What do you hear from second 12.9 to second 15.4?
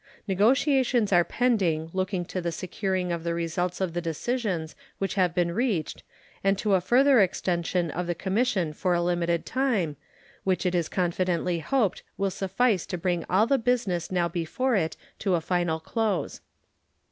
bring all the business now before it to a